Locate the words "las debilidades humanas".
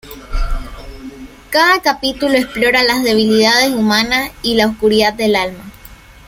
2.81-4.31